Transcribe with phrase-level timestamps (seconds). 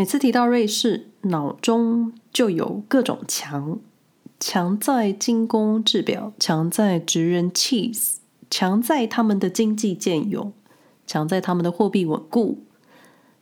[0.00, 3.78] 每次提到瑞士，脑中就有各种强，
[4.40, 8.14] 强在精工制表，强在职人 cheese，
[8.48, 10.54] 强在他们的经济健勇，
[11.06, 12.60] 强在他们的货币稳固。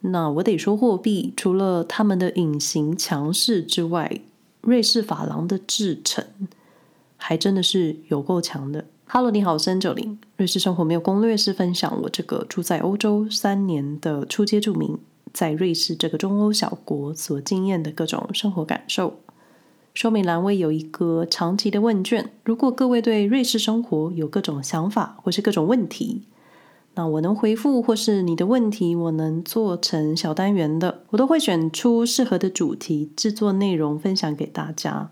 [0.00, 4.22] 那我得说，货币除了他们的隐形强势之外，
[4.62, 6.24] 瑞士法郎的制程
[7.18, 8.86] 还真的是有够强的。
[9.04, 10.16] Hello，你好，我是 Angeline。
[10.38, 14.98] 瑞士生活没有攻略，是分享我这个住在欧洲三年的初阶住民，
[15.36, 19.18] 在瑞士这个中欧小国所经验的各种生活感受。
[19.92, 26.22] 说明栏位有一个长期的问卷，如果各位对瑞士生活有各种想法或是各种问题。
[26.94, 35.10] 那我能回复，或是你的问题，我能做成小单元的，我都会选出适合的主题，制作内容分享给大家。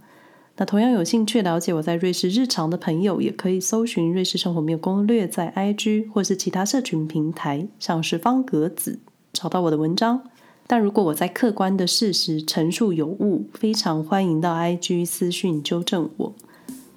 [0.57, 9.01] 那同样有兴趣了解我在瑞士日常的朋友，也可以搜寻“瑞士生活没有攻略”在 IG 或是其他社群平台，像是方格子
[9.35, 10.23] 找到我的文章。
[10.67, 16.35] 但如果我在客观的事实陈述有误，非常欢迎到 IG 私讯纠正我，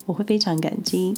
[0.06, 1.14] 我会非常感激。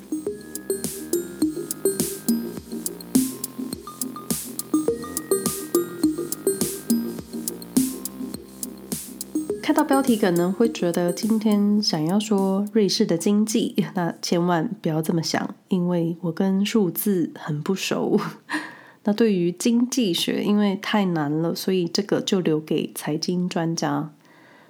[9.62, 18.20] 看到标题可能会觉得今天想要说瑞士的经济，那千万不要这么想，因为我跟数字很不熟。
[19.04, 24.12] 那对于经济学，因为太难了，所以这个就留给财经专家。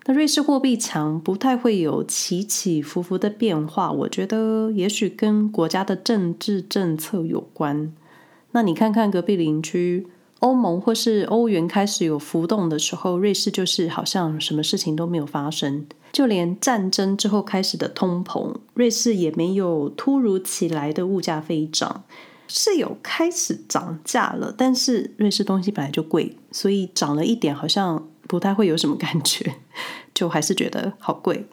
[0.06, 7.94] 那瑞士货币强，不太会有起起伏伏的变化，我觉得也许跟国家的政治政策有关。
[8.52, 10.08] 那你看看隔壁邻居。
[10.40, 15.86] 欧盟或是欧元开始有浮动的时候，瑞士就是好像什么事情都没有发生。
[16.14, 22.06] 就连战争之后开始的通膨，瑞士也没有突如其来的物价飞涨，
[22.50, 24.54] 是有开始涨价了。
[24.58, 29.56] 但是瑞士东西本来就贵，所以涨了一点好像不太会有什么感觉，
[30.14, 31.48] 就还是觉得好贵。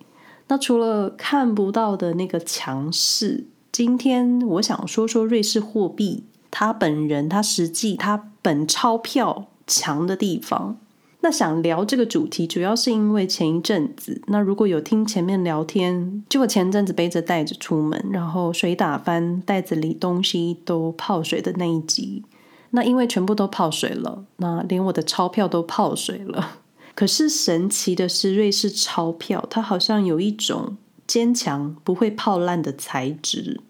[0.49, 6.25] 那除了看不到的那个强势，今天我想说说瑞士货币。
[6.49, 10.79] 它本人，它实际，它本钞票强的地方。
[11.21, 22.23] 那想聊这个主题，主要是因为前一阵子，那如果有听前面聊天，就我前阵子背着袋子出门，然后水打翻，袋子里东西都泡水的那一集。
[22.71, 26.59] 那因为全部都泡水了，那连我的钞票都泡水了。
[26.95, 33.61] 可是神奇的是，瑞士钞票它好像有一种坚强、不会泡烂的材质。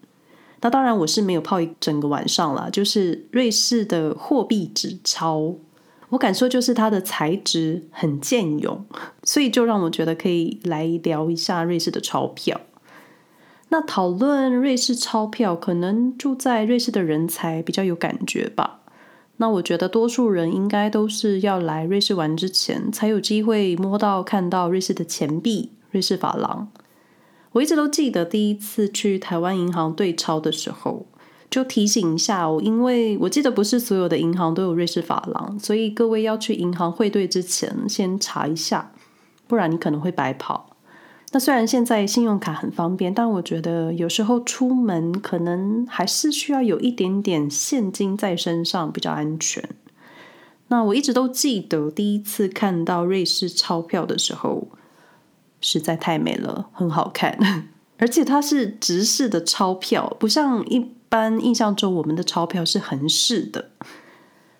[0.61, 2.69] 那当然，我是没有泡一整个晚上啦。
[2.71, 5.55] 就是瑞士的货币纸钞，
[6.09, 8.85] 我感受就是它的材质很健勇，
[9.23, 12.61] 所以就让我觉得可以来聊一下瑞士的钞票。
[13.69, 18.79] 那讨论瑞士钞票，可能住在瑞士的人才比较有感觉吧。
[19.35, 26.69] 那我觉得多数人应该都是要来瑞士玩之前，才有机会摸到看到瑞士的钱币、瑞士法郎。
[27.51, 31.05] 我一直都记得第一次去台湾银行兑钞的时候，
[31.49, 38.91] 就提醒一下哦，因为我记得不是所有的银行都有瑞士法郎，所以各位要去银行汇兑之前先查一下，
[39.47, 40.75] 不然你可能会白跑。
[41.31, 49.67] 那虽然现在信用卡很方便，但我觉得有时候出门可能还是需要有一点点现金在身上比较安全。
[50.67, 54.67] 那我一直都记得第一次看到瑞士钞票的时候。
[55.59, 57.35] 实在太美了，很好看，
[57.97, 63.71] 而且它是直式的钞票，不像一般印象中我们的钞票是横式的。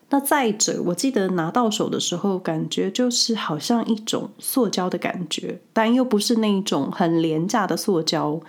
[0.09, 8.40] 那再者，我记得拿到手的时候，感觉就是好像一种塑胶的感觉，但又不是那一种很廉价的塑胶，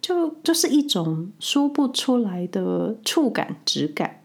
[0.00, 4.22] 就就是一种说不出来的触感、质感，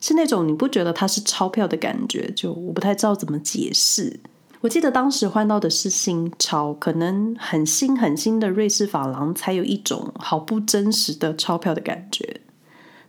[0.00, 4.18] 是那种你不觉得它是钞票的感觉，就我不太知道怎么解释。
[4.62, 12.40] 我记得当时换到的是新钞，可能很新很新的瑞士法郎才有一种好不真实的钞票的感觉。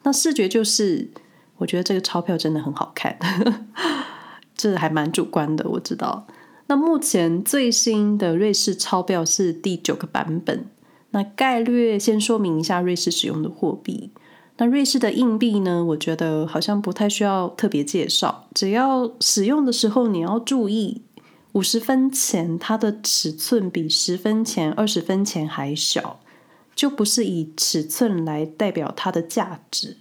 [0.03, 1.09] 那视觉就是，
[1.57, 3.17] 我觉得这个钞票真的很好看，
[4.55, 6.27] 这还蛮主观的，我知道。
[6.67, 10.65] 那目前最新的瑞士钞票是第九个版本。
[11.11, 14.11] 那概略先说明一下瑞士使用的货币。
[14.57, 15.83] 那瑞士的硬币呢？
[15.83, 21.03] 我觉得好像不太需要特别介绍，只要使用的时候你要注意。
[21.51, 26.19] 五十分钱，它的尺寸比十分钱、二十分钱还小，
[26.75, 29.97] 就不是以尺寸来代表它的价值。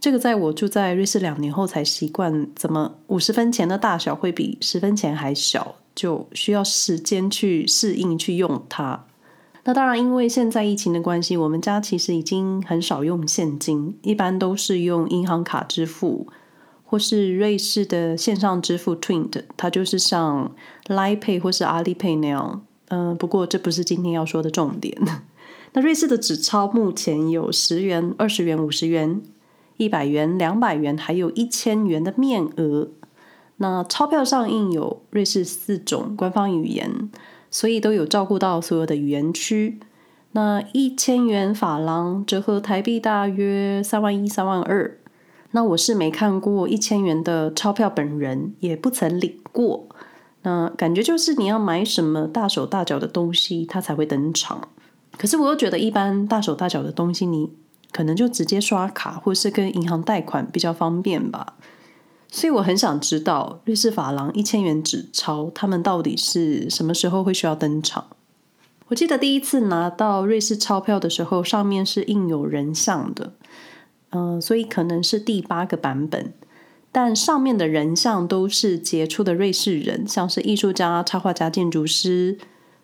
[0.00, 9.04] 这个在我住在瑞士两年后才习惯，怎么五十分钱的大小会比十分钱还小，就需要时间去适应去用它。
[9.64, 16.26] 那当然，因为现在疫情的关系，我们家其实已经很少用现金，一般都是用银行卡支付。
[16.84, 20.52] 或是瑞士的线上支付 Twint，它就是像
[20.88, 22.66] l i Pay 或是 Alipay 那样。
[22.88, 24.94] 嗯、不过这不是今天要说的重点。
[25.72, 29.22] 那瑞士的纸钞目前有十元、二十元、五十元、
[29.78, 32.88] 一百元、两百元，还有一千元的面额。
[33.56, 37.10] 那钞票上印有瑞士四种官方语言，
[37.50, 39.78] 所以都有照顾到所有的语言区。
[40.32, 44.98] 那一千元法郎折合台币大约三万一、三万二。
[45.52, 49.86] 那我是没看过一千元的钞票本人，也不曾领过。
[50.42, 54.68] 那感觉就是你要买什么大手大脚的东西，它才会登场。
[55.16, 57.50] 可是我又觉得，一般大手大脚的东西，你
[57.92, 61.54] 可能就直接刷卡，或是跟银行贷款比较方便吧。
[62.28, 68.06] 所以我很想知道，瑞士法郎一千元纸钞，他们到底是什么时候会需要登场？
[68.88, 73.34] 我记得第一次拿到瑞士钞票的时候，上面是印有人像的。
[74.10, 76.34] 嗯、所以可能是第八个版本，
[76.90, 82.36] 但上面的人像都是杰出的瑞士人，像是艺术家、插画家、建筑师、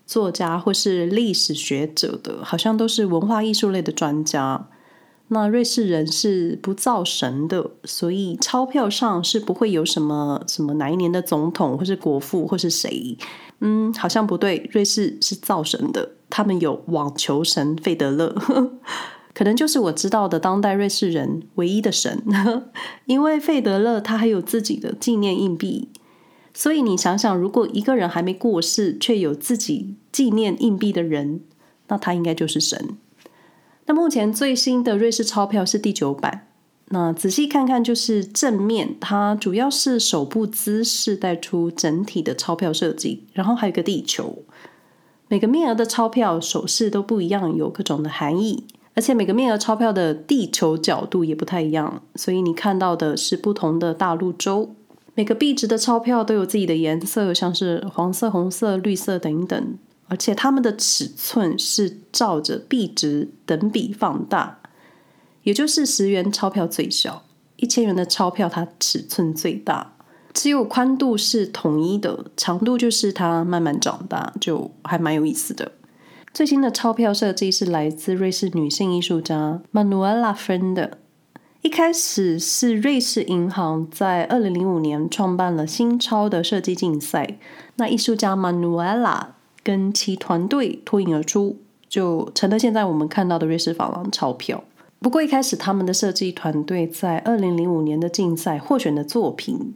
[0.08, 4.68] 作家或是历史学者的，好像都是文化艺术类的专家。
[5.28, 13.18] 那瑞士人是不造神的，所以钞票上是不会有什么什么哪一年的总统或是国父或是谁。
[13.60, 18.34] 嗯，好像不对，瑞士是造神的，他们有网球神费德勒。
[19.34, 22.24] 可能就是我知道的当代瑞士人唯一的神，
[23.04, 25.90] 因为费德勒他还有自己的纪念硬币，
[26.58, 31.42] 所以你想想，如果一个人还没过世却有自己纪念硬币的人，
[31.86, 32.96] 那他应该就是神。
[33.86, 36.48] 那目前最新的瑞士钞票是第九版，
[36.86, 44.42] 那仔细看看，就是正面，它主要是手部姿势带出整体的钞票设计，然后还有个地球，
[45.28, 48.64] 每个面额的钞票手势都不一样，有各种的含义。
[48.94, 54.74] 而且每个面额钞票的地球角度也不太一样，所以你看到的是不同的大陆洲。
[55.18, 59.76] 每个币值的钞票都有自己的颜色，像是黄色、红色、绿色等等。
[60.06, 64.60] 而且它们的尺寸是照着币值等比放大，
[65.42, 67.24] 也就是十元钞票最小，
[67.56, 69.96] 一千元的钞票它尺寸最大。
[70.32, 75.72] 只有宽度是统一的，长度就是它慢慢长大，就还蛮有意思的。
[76.32, 80.98] 最新的钞票设计是来自瑞士女性艺术家 Manuela Friend 的。
[81.62, 87.38] 一开始是瑞士银行在二零零五年创办了新钞的设计竞赛，
[87.76, 89.26] 那艺术家 Manuela
[89.62, 91.56] 跟其团队脱颖而出，
[91.88, 94.62] 就成了现在我们看到的瑞士法郎钞票。
[95.00, 99.74] 不过一开始他们的设计团队在二零零五年的竞赛获选的作品。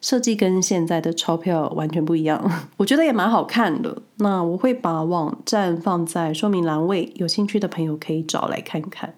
[0.00, 4.00] 设计跟现在的钞票完全不一样， 我觉得也蛮好看的。
[4.16, 9.12] 那我会把网站放在说明栏位，有兴趣的朋友可以找来看看。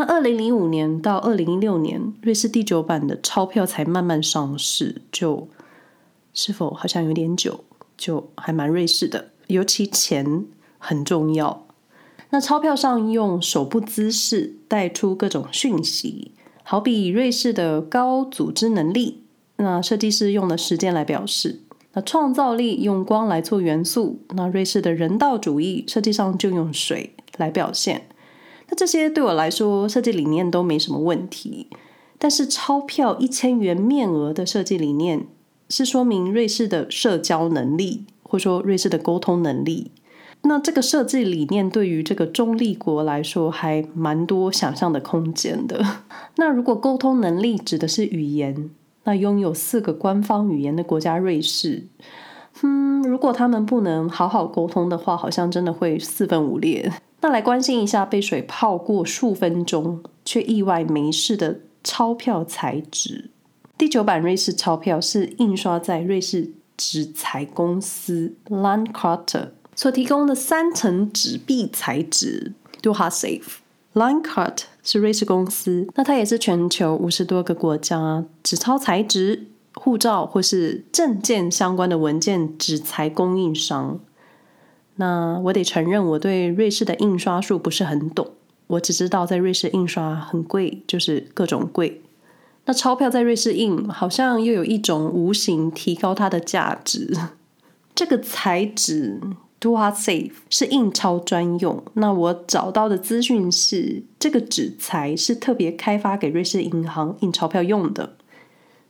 [0.00, 5.46] 那二零零五年到二零一六年，瑞士第九版的钞票才慢慢上市，就
[6.32, 7.64] 是否好像有点久，
[7.98, 9.28] 就还蛮瑞士的。
[9.48, 10.46] 尤其钱
[10.78, 11.66] 很重要。
[12.30, 16.32] 那钞票上用手部姿势带出各种讯息，
[16.62, 19.24] 好比瑞士的高组织能力。
[19.56, 21.60] 那设计师用的时间来表示，
[21.92, 24.22] 那创造力用光来做元素。
[24.30, 28.06] 那瑞士的人道主义设计上就用水来表现。
[28.70, 31.68] 那这些对我来说设计理念都没什么问题。
[32.18, 35.26] 但是钞票一千元面额的设计理念
[35.68, 39.90] 是说明瑞士的社交能力，或者说瑞士的沟通能力。
[40.42, 45.84] 那这个设计理念对于这个中立国来说还蛮多想象的空间的。
[46.36, 48.70] 那如果沟通能力指的是语言？
[49.04, 51.84] 那拥有四个官方语言的国家瑞士，
[52.62, 56.92] 嗯，如果他们不能好好沟通的话，好像真的会四分五裂。
[57.20, 63.30] 那来关心一下被水泡过数分钟却意外没事的钞票材质。
[63.76, 73.58] 第九版瑞士钞票是印刷在瑞士纸材公司 Landkarten 所提供的三层纸币材质 DuhaSafe。
[73.94, 83.98] Lancart 是瑞士公司，那它也是全球五十多个国家纸钞材质、护照或是证件相关的文件纸材供应商。
[84.96, 88.30] 那我得承认，我对瑞士的印刷术不是很懂，
[88.66, 92.02] 我只知道在瑞士印刷很贵，就是各种贵。
[92.66, 97.16] 那钞票在瑞士印，好像又有一种无形提高它的价值。
[97.94, 99.20] 这个材质。
[99.60, 101.84] DuraSafe 是印钞专用。
[101.92, 108.14] 那我找到的资讯是，这个纸材是特别开发给瑞士银行印钞票用的。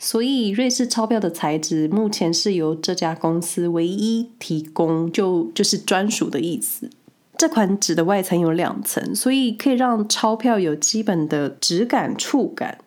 [0.02, 6.88] 所以瑞士钞票的材质目前是由这家公司唯一提供，就就是专属的意思。
[7.37, 12.78] 这款纸的外层有两层，所以可以让钞票有基本的质感、触感。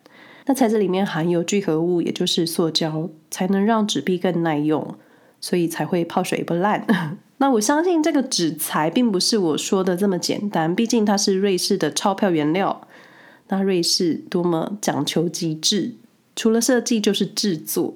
[0.46, 4.96] 那材质里面含有聚合物，也就是塑胶，才能让纸币更耐用，
[5.40, 6.84] 所以才会泡水不烂。
[7.38, 12.88] 那我相信这个纸材并不是我说的这么简单，毕竟它是瑞士的钞票原料。
[13.48, 15.94] 那瑞士多么讲求极致，
[16.36, 17.94] 除了设计就是制作。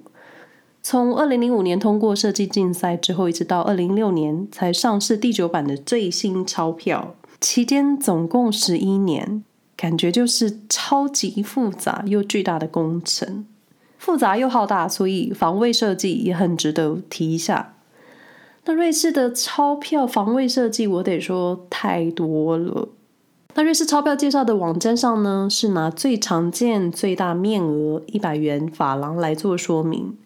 [0.80, 9.44] 从二零零五年通过设计竞赛之后，一直到二零一六年才上市第九版的最新钞票，期间总共十一年，
[9.76, 13.44] 感觉就是超级复杂又巨大的工程，
[13.98, 17.74] 复杂又浩大，所以防卫设计也很值得提一下。
[18.64, 22.88] 那瑞士的钞票防卫设计，我得说太多了。
[23.58, 30.16] 那瑞士钞票介绍的网站上呢，是拿最常见、最大面额一百元法郎来做说明。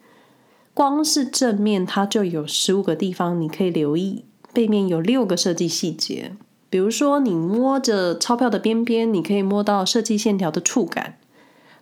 [0.74, 6.32] 光是正面，它就有十五个地方你可以留意；背面有六个设计细节，
[6.68, 11.16] 比如说你摸着钞票的边边，你可以摸到设计线条的触感。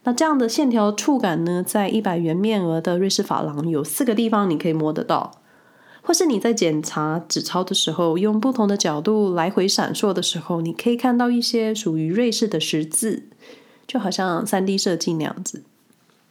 [0.05, 5.40] 那这样的线条触感呢，在一百元面额的瑞士法郎有四个地方你可以摸得到。
[6.11, 13.29] 或是你在检查纸钞的时候，用不同的角度来回闪烁的时候，你可以看到一些属于瑞士的十字，
[13.87, 15.63] 就好像三 D 设计那样子。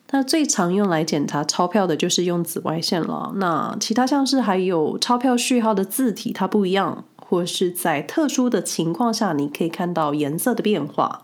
[0.09, 3.31] 那最常用来检查钞票的就是用紫外线了。
[3.37, 11.21] 那其他像是还有钞票序号的字体，它不一样，或是在特殊的情况下，你可以看到颜色的变化。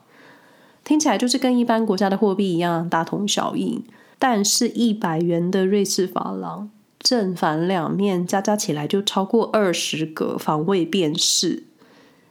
[0.86, 3.84] 听起来就是跟一般国家的货币一样大同小异。
[4.18, 6.70] 但是，一百元的瑞士法郎
[7.06, 11.66] 正反两面加加起来就超过二十个防伪辨识，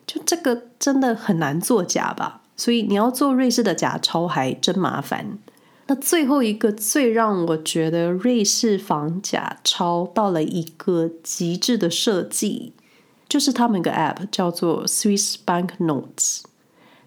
[0.04, 2.42] 就这个真的很难作假吧？
[2.56, 5.38] 所以你要做瑞士的假钞还真麻烦。
[5.86, 12.72] 那最后一个最让我觉得瑞士防假钞到了一个极致的设计，
[13.28, 16.40] 就是他们一个 App 叫做 Swiss Bank Notes。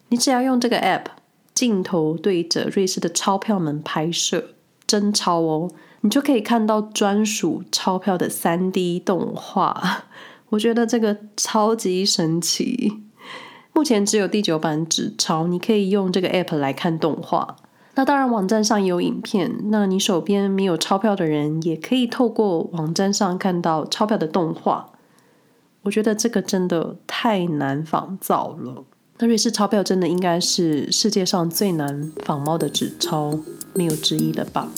[0.08, 1.08] 你只要用这个 App，
[1.54, 4.52] 镜头对着瑞士的钞票们拍摄
[4.86, 5.70] 真钞哦，
[6.08, 10.06] 你就可以看到专属钞票的 3D 动画。
[10.52, 12.94] 我觉得这个超级神奇。
[13.74, 17.58] 目前只有第九版纸钞，你可以用这个 App 来看动画。
[17.96, 19.54] 那当然，网站上有影片。
[19.66, 24.92] 那你手边没有钞票的人，也可以透过网站上看到钞票的动画。
[25.82, 28.86] 我觉得这个真的太难仿造了。
[29.18, 33.38] 那瑞士钞票真的应该是世界上最难仿冒的纸钞，
[33.74, 34.70] 没有之一了吧？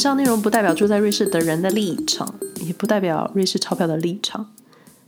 [0.00, 4.50] 以上内容不代表住在瑞士的人的立场，也不代表瑞士钞票的立场。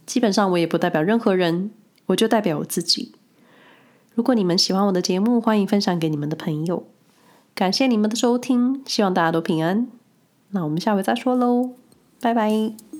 [0.04, 1.70] 基本上，我也不代表任何人。
[2.08, 3.12] 我就代表我自己。
[4.14, 6.86] 如果你们喜欢我的节目，欢迎分享给你们的朋友。
[7.54, 9.88] 感谢你们的收听，希望大家都平安。
[10.50, 11.70] 那我们下回再说喽，
[12.20, 12.91] 拜拜。